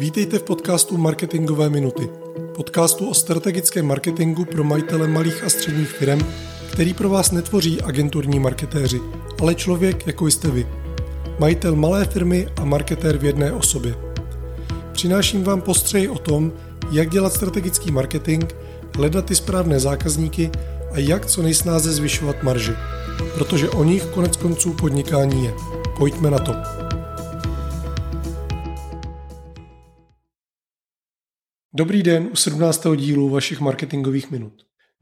[0.00, 2.08] Vítejte v podcastu Marketingové minuty.
[2.56, 6.20] Podcastu o strategickém marketingu pro majitele malých a středních firm,
[6.72, 9.00] který pro vás netvoří agenturní marketéři,
[9.40, 10.66] ale člověk, jako jste vy.
[11.38, 13.94] Majitel malé firmy a marketér v jedné osobě.
[14.92, 16.52] Přináším vám postřeji o tom,
[16.90, 18.44] jak dělat strategický marketing,
[18.96, 20.50] hledat ty správné zákazníky
[20.92, 22.72] a jak co nejsnáze zvyšovat marži.
[23.34, 25.54] Protože o nich konec konců podnikání je.
[25.98, 26.89] Pojďme na to.
[31.74, 32.86] Dobrý den u 17.
[32.96, 34.52] dílu vašich marketingových minut.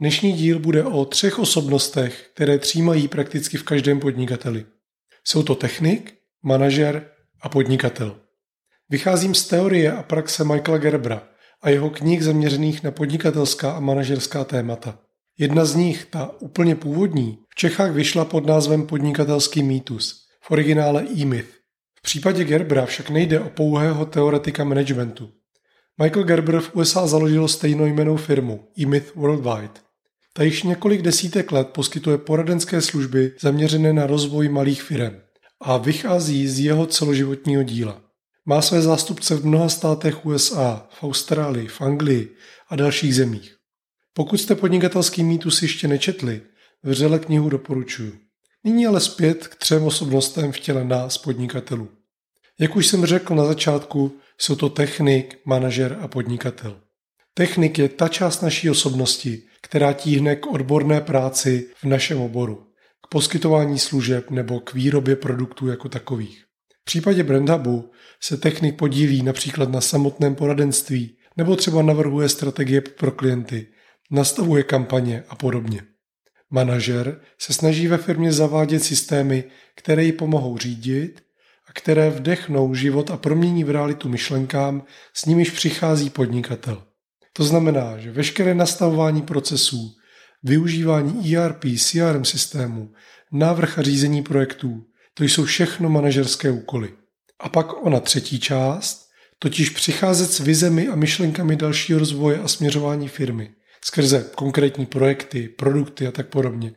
[0.00, 4.66] Dnešní díl bude o třech osobnostech, které třímají prakticky v každém podnikateli.
[5.24, 7.10] Jsou to technik, manažer
[7.40, 8.16] a podnikatel.
[8.90, 11.28] Vycházím z teorie a praxe Michaela Gerbra
[11.62, 14.98] a jeho knih zaměřených na podnikatelská a manažerská témata.
[15.38, 21.04] Jedna z nich, ta úplně původní, v Čechách vyšla pod názvem Podnikatelský mýtus, v originále
[21.04, 21.54] e-myth.
[21.98, 25.37] V případě Gerbra však nejde o pouhého teoretika managementu.
[26.02, 29.80] Michael Gerber v USA založil stejnojmenou firmu eMyth Worldwide.
[30.32, 35.16] Ta již několik desítek let poskytuje poradenské služby zaměřené na rozvoj malých firm
[35.60, 38.02] a vychází z jeho celoživotního díla.
[38.46, 42.34] Má své zástupce v mnoha státech USA, v Austrálii, v Anglii
[42.68, 43.56] a dalších zemích.
[44.12, 46.42] Pokud jste podnikatelský mýtus ještě nečetli,
[46.82, 48.18] vřele knihu doporučuji.
[48.64, 51.88] Nyní ale zpět k třem osobnostem v těle nás podnikatelů.
[52.60, 56.80] Jak už jsem řekl na začátku, jsou to technik, manažer a podnikatel.
[57.34, 62.66] Technik je ta část naší osobnosti, která tíhne k odborné práci v našem oboru,
[63.04, 66.44] k poskytování služeb nebo k výrobě produktů jako takových.
[66.80, 67.90] V případě BrandHubu
[68.22, 73.66] se technik podílí například na samotném poradenství nebo třeba navrhuje strategie pro klienty,
[74.10, 75.82] nastavuje kampaně a podobně.
[76.50, 79.44] Manažer se snaží ve firmě zavádět systémy,
[79.74, 81.20] které ji pomohou řídit
[81.78, 84.82] které vdechnou život a promění v realitu myšlenkám,
[85.14, 86.82] s nimiž přichází podnikatel.
[87.32, 89.94] To znamená, že veškeré nastavování procesů,
[90.42, 92.92] využívání ERP, CRM systému,
[93.32, 94.84] návrh a řízení projektů,
[95.14, 96.92] to jsou všechno manažerské úkoly.
[97.40, 103.08] A pak ona třetí část, totiž přicházet s vizemi a myšlenkami dalšího rozvoje a směřování
[103.08, 103.50] firmy,
[103.84, 106.72] skrze konkrétní projekty, produkty a tak podobně,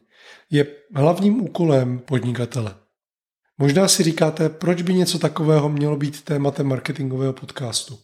[0.50, 2.75] je hlavním úkolem podnikatele.
[3.61, 7.99] Možná si říkáte, proč by něco takového mělo být tématem marketingového podcastu.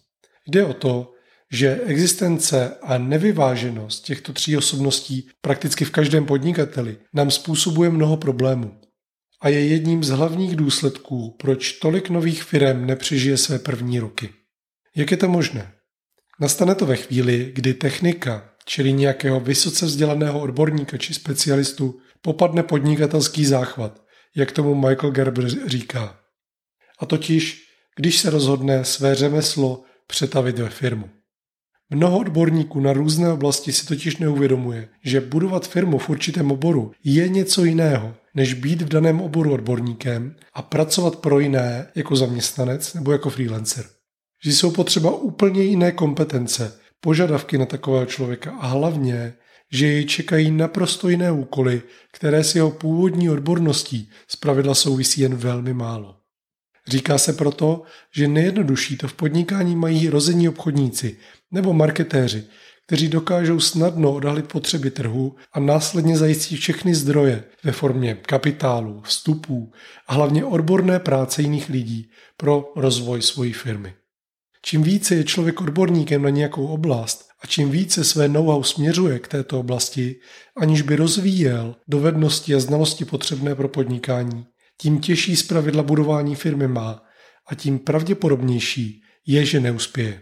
[0.47, 1.13] Jde o to,
[1.51, 8.81] že existence a nevyváženost těchto tří osobností prakticky v každém podnikateli nám způsobuje mnoho problémů.
[9.41, 14.29] A je jedním z hlavních důsledků, proč tolik nových firm nepřežije své první roky.
[14.95, 15.73] Jak je to možné?
[16.39, 23.45] Nastane to ve chvíli, kdy technika, čili nějakého vysoce vzdělaného odborníka či specialistu, popadne podnikatelský
[23.45, 24.06] záchvat
[24.37, 26.19] jak tomu Michael Gerber říká.
[26.99, 27.63] A totiž,
[27.95, 31.09] když se rozhodne své řemeslo přetavit ve firmu.
[31.89, 37.29] Mnoho odborníků na různé oblasti si totiž neuvědomuje, že budovat firmu v určitém oboru je
[37.29, 43.11] něco jiného, než být v daném oboru odborníkem a pracovat pro jiné jako zaměstnanec nebo
[43.11, 43.85] jako freelancer.
[44.43, 49.33] Že jsou potřeba úplně jiné kompetence, požadavky na takového člověka a hlavně
[49.71, 51.81] že jej čekají naprosto jiné úkoly,
[52.13, 56.15] které s jeho původní odborností zpravidla souvisí jen velmi málo.
[56.87, 57.83] Říká se proto,
[58.15, 61.17] že nejjednodušší to v podnikání mají rození obchodníci
[61.51, 62.43] nebo marketéři,
[62.87, 69.71] kteří dokážou snadno odhalit potřeby trhu a následně zajistit všechny zdroje ve formě kapitálu, vstupů
[70.07, 73.93] a hlavně odborné práce jiných lidí pro rozvoj svojí firmy.
[74.61, 79.27] Čím více je člověk odborníkem na nějakou oblast, a čím více své know-how směřuje k
[79.27, 80.15] této oblasti,
[80.57, 84.45] aniž by rozvíjel dovednosti a znalosti potřebné pro podnikání,
[84.81, 87.03] tím těžší zpravidla budování firmy má
[87.47, 90.21] a tím pravděpodobnější je, že neuspěje.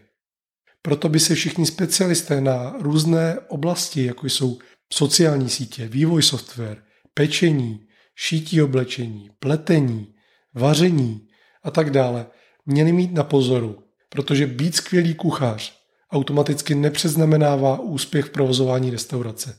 [0.81, 4.59] Proto by se všichni specialisté na různé oblasti, jako jsou
[4.93, 6.83] sociální sítě, vývoj software,
[7.13, 7.79] pečení,
[8.15, 10.13] šítí oblečení, pletení,
[10.53, 11.27] vaření
[11.63, 12.27] a tak dále,
[12.65, 15.84] měli mít na pozoru, protože být skvělý kuchař
[16.15, 19.57] automaticky nepřeznamenává úspěch v provozování restaurace.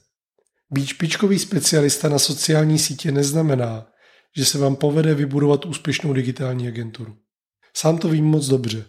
[0.71, 3.87] Být špičkový specialista na sociální sítě neznamená,
[4.37, 7.17] že se vám povede vybudovat úspěšnou digitální agenturu.
[7.77, 8.85] Sám to vím moc dobře.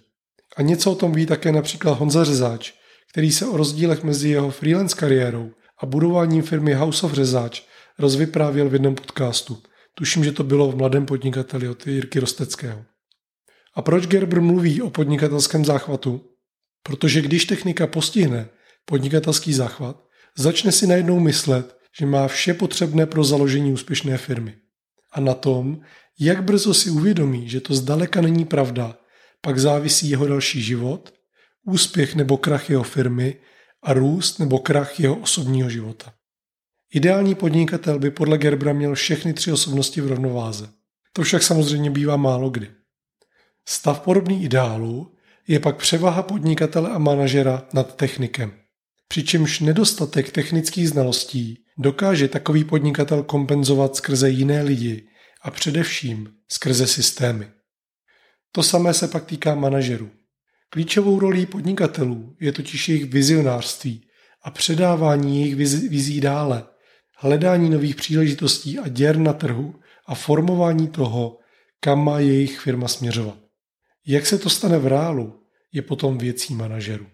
[0.57, 2.73] A něco o tom ví také například Honza Řezáč,
[3.11, 7.63] který se o rozdílech mezi jeho freelance kariérou a budováním firmy House of Řezáč
[7.99, 9.57] rozvyprávěl v jednom podcastu.
[9.93, 12.85] Tuším, že to bylo v Mladém podnikateli od Jirky Rosteckého.
[13.75, 16.21] A proč Gerber mluví o podnikatelském záchvatu?
[16.87, 18.49] Protože když technika postihne
[18.85, 20.05] podnikatelský záchvat,
[20.37, 24.55] začne si najednou myslet, že má vše potřebné pro založení úspěšné firmy.
[25.11, 25.79] A na tom,
[26.19, 28.97] jak brzo si uvědomí, že to zdaleka není pravda,
[29.41, 31.13] pak závisí jeho další život,
[31.65, 33.35] úspěch nebo krach jeho firmy
[33.83, 36.13] a růst nebo krach jeho osobního života.
[36.93, 40.69] Ideální podnikatel by podle Gerbra měl všechny tři osobnosti v rovnováze.
[41.13, 42.71] To však samozřejmě bývá málo kdy.
[43.67, 45.16] Stav podobný ideálu
[45.47, 48.53] je pak převaha podnikatele a manažera nad technikem.
[49.07, 55.07] Přičemž nedostatek technických znalostí dokáže takový podnikatel kompenzovat skrze jiné lidi
[55.41, 57.47] a především skrze systémy.
[58.51, 60.09] To samé se pak týká manažerů.
[60.69, 64.07] Klíčovou rolí podnikatelů je totiž jejich vizionářství
[64.43, 65.55] a předávání jejich
[65.89, 66.63] vizí dále,
[67.17, 71.39] hledání nových příležitostí a děr na trhu a formování toho,
[71.79, 73.46] kam má jejich firma směřovat.
[74.07, 77.07] Jak se to stane v reálu, je potom věcí manažerů.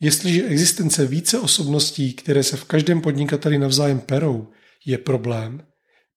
[0.00, 4.48] Jestliže existence více osobností, které se v každém podnikateli navzájem perou,
[4.86, 5.66] je problém,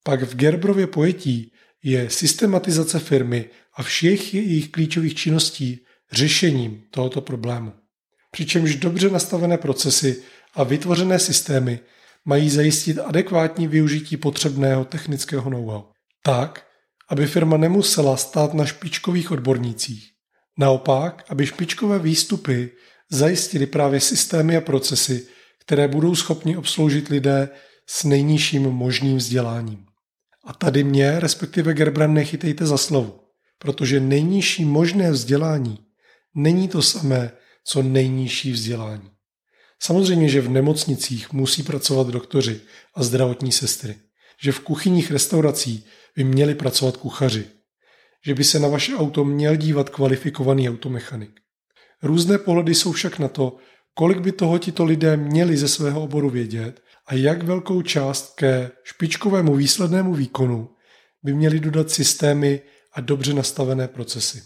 [0.03, 1.51] pak v Gerbrově pojetí
[1.83, 7.73] je systematizace firmy a všech jejich klíčových činností řešením tohoto problému.
[8.31, 10.23] Přičemž dobře nastavené procesy
[10.53, 11.79] a vytvořené systémy
[12.25, 15.83] mají zajistit adekvátní využití potřebného technického know-how.
[16.23, 16.70] Tak,
[17.11, 20.11] aby firma nemusela stát na špičkových odbornících.
[20.57, 22.71] Naopak, aby špičkové výstupy
[23.09, 25.27] zajistili právě systémy a procesy,
[25.59, 27.49] které budou schopni obsloužit lidé
[27.87, 29.85] s nejnižším možným vzděláním.
[30.43, 33.19] A tady mě, respektive Gerbrand, nechytejte za slovo,
[33.59, 35.79] protože nejnižší možné vzdělání
[36.35, 37.31] není to samé,
[37.63, 39.09] co nejnižší vzdělání.
[39.79, 42.61] Samozřejmě, že v nemocnicích musí pracovat doktoři
[42.95, 43.95] a zdravotní sestry,
[44.41, 45.85] že v kuchyních restaurací
[46.15, 47.45] by měli pracovat kuchaři,
[48.25, 51.39] že by se na vaše auto měl dívat kvalifikovaný automechanik.
[52.03, 53.57] Různé pohledy jsou však na to,
[53.93, 58.71] kolik by toho tito lidé měli ze svého oboru vědět a jak velkou část ke
[58.83, 60.69] špičkovému výslednému výkonu
[61.23, 62.61] by měli dodat systémy
[62.93, 64.43] a dobře nastavené procesy.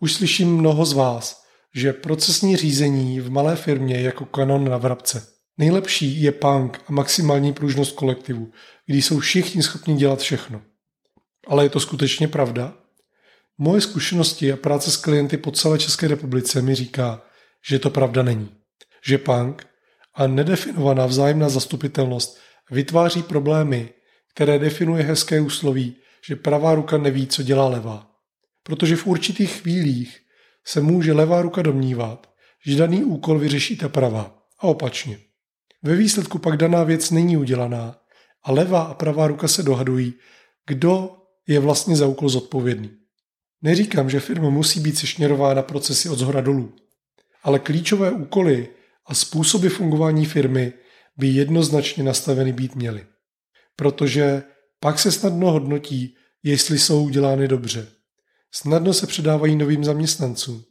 [0.00, 1.44] Už slyším mnoho z vás,
[1.74, 5.39] že procesní řízení v malé firmě je jako kanon na vrabce.
[5.60, 8.52] Nejlepší je punk a maximální pružnost kolektivu,
[8.86, 10.62] kdy jsou všichni schopni dělat všechno.
[11.46, 12.74] Ale je to skutečně pravda?
[13.58, 17.22] Moje zkušenosti a práce s klienty po celé České republice mi říká,
[17.68, 18.48] že to pravda není.
[19.04, 19.66] Že punk
[20.14, 22.38] a nedefinovaná vzájemná zastupitelnost
[22.70, 23.88] vytváří problémy,
[24.34, 25.96] které definuje hezké úsloví,
[26.26, 28.10] že pravá ruka neví, co dělá levá.
[28.62, 30.20] Protože v určitých chvílích
[30.64, 32.30] se může levá ruka domnívat,
[32.66, 35.29] že daný úkol vyřeší ta pravá a opačně.
[35.82, 37.98] Ve výsledku pak daná věc není udělaná
[38.42, 40.14] a levá a pravá ruka se dohadují,
[40.66, 41.16] kdo
[41.46, 42.90] je vlastně za úkol zodpovědný.
[43.62, 46.72] Neříkám, že firma musí být sešněrována procesy od zhora dolů,
[47.42, 48.68] ale klíčové úkoly
[49.06, 50.72] a způsoby fungování firmy
[51.16, 53.06] by jednoznačně nastaveny být měly.
[53.76, 54.42] Protože
[54.80, 57.88] pak se snadno hodnotí, jestli jsou udělány dobře.
[58.52, 60.64] Snadno se předávají novým zaměstnancům.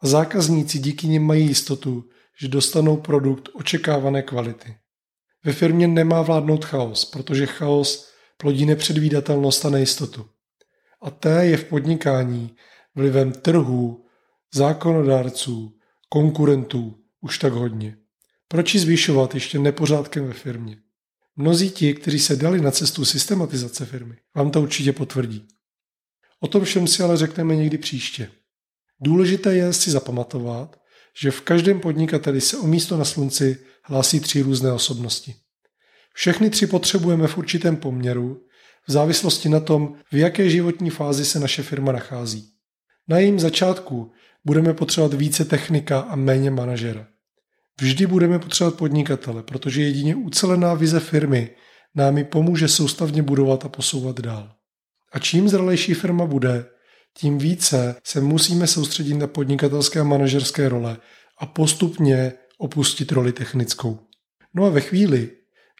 [0.00, 2.04] A zákazníci díky nim mají jistotu,
[2.40, 4.76] že dostanou produkt očekávané kvality.
[5.44, 10.26] Ve firmě nemá vládnout chaos, protože chaos plodí nepředvídatelnost a nejistotu.
[11.02, 12.56] A té je v podnikání
[12.94, 14.06] vlivem trhů,
[14.54, 17.96] zákonodárců, konkurentů už tak hodně.
[18.48, 20.76] Proč ji zvyšovat ještě nepořádkem ve firmě?
[21.36, 25.48] Mnozí ti, kteří se dali na cestu systematizace firmy, vám to určitě potvrdí.
[26.40, 28.30] O tom všem si ale řekneme někdy příště.
[29.00, 30.81] Důležité je si zapamatovat,
[31.20, 35.34] že v každém podnikateli se o místo na slunci hlásí tři různé osobnosti.
[36.14, 38.42] Všechny tři potřebujeme v určitém poměru,
[38.88, 42.48] v závislosti na tom, v jaké životní fázi se naše firma nachází.
[43.08, 44.12] Na jejím začátku
[44.44, 47.06] budeme potřebovat více technika a méně manažera.
[47.80, 51.50] Vždy budeme potřebovat podnikatele, protože jedině ucelená vize firmy
[51.94, 54.52] nám ji pomůže soustavně budovat a posouvat dál.
[55.12, 56.64] A čím zralejší firma bude,
[57.18, 60.96] tím více se musíme soustředit na podnikatelské a manažerské role
[61.38, 63.98] a postupně opustit roli technickou.
[64.54, 65.30] No a ve chvíli,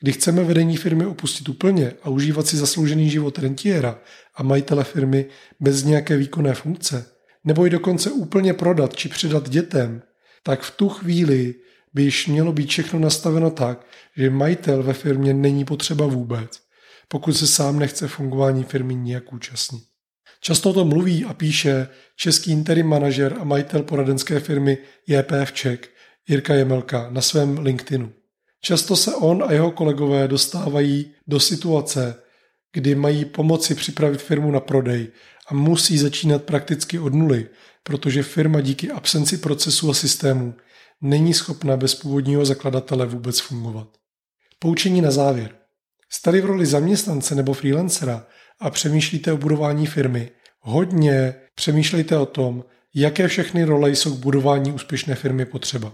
[0.02, 4.00] kdy chceme vedení firmy opustit úplně a užívat si zasloužený život rentiera
[4.34, 5.26] a majitele firmy
[5.60, 7.06] bez nějaké výkonné funkce,
[7.44, 10.02] nebo ji dokonce úplně prodat či předat dětem,
[10.42, 11.54] tak v tu chvíli
[11.94, 13.86] by již mělo být všechno nastaveno tak,
[14.16, 16.60] že majitel ve firmě není potřeba vůbec,
[17.08, 19.91] pokud se sám nechce fungování firmy nijak účastnit.
[20.44, 25.80] Často o tom mluví a píše český interim manažer a majitel poradenské firmy JPF Czech
[26.28, 28.12] Jirka Jemelka na svém LinkedInu.
[28.60, 32.22] Často se on a jeho kolegové dostávají do situace,
[32.72, 35.08] kdy mají pomoci připravit firmu na prodej
[35.48, 37.48] a musí začínat prakticky od nuly,
[37.82, 40.54] protože firma díky absenci procesu a systému
[41.00, 43.88] není schopna bez původního zakladatele vůbec fungovat.
[44.58, 45.61] Poučení na závěr.
[46.14, 48.26] Jste v roli zaměstnance nebo freelancera
[48.60, 52.64] a přemýšlíte o budování firmy, hodně přemýšlejte o tom,
[52.94, 55.92] jaké všechny role jsou k budování úspěšné firmy potřeba.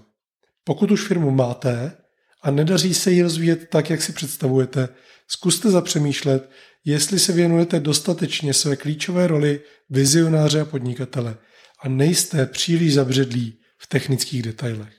[0.65, 1.97] Pokud už firmu máte
[2.43, 4.89] a nedaří se ji rozvíjet tak, jak si představujete,
[5.29, 6.51] zkuste zapřemýšlet,
[6.85, 9.61] jestli se věnujete dostatečně své klíčové roli
[9.91, 11.37] vizionáře a podnikatele
[11.83, 14.95] a nejste příliš zabředlí v technických detailech.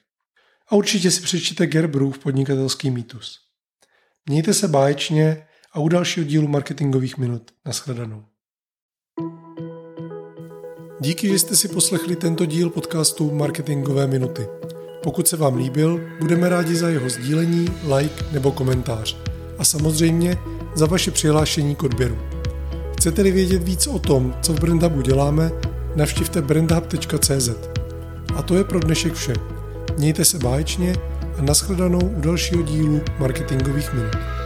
[0.67, 3.48] A určitě si přečtěte Gerbrův podnikatelský mýtus.
[4.29, 5.41] Mějte se báječně
[5.73, 7.51] a u dalšího dílu marketingových minut.
[7.65, 8.23] Naschledanou.
[10.99, 14.47] Díky, že jste si poslechli tento díl podcastu Marketingové minuty.
[15.03, 19.17] Pokud se vám líbil, budeme rádi za jeho sdílení, like nebo komentář.
[19.57, 20.37] A samozřejmě
[20.75, 22.17] za vaše přihlášení k odběru.
[22.97, 25.51] Chcete-li vědět víc o tom, co v Brandhubu děláme,
[25.95, 27.49] navštivte brandhub.cz.
[28.35, 29.33] A to je pro dnešek vše.
[29.97, 30.95] Mějte se báječně
[31.39, 34.38] a nashledanou u dalšího dílu marketingových minut.